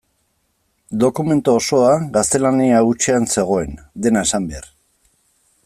Dokumentu 1.01 1.53
osoa 1.57 1.91
gaztelania 2.15 2.81
hutsean 2.87 3.29
zegoen, 3.35 3.77
dena 4.07 4.25
esan 4.29 4.49
behar. 4.55 4.67